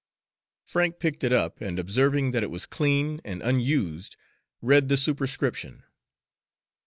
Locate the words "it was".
2.41-2.65